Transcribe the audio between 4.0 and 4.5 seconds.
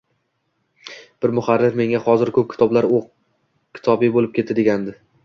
bo‘lib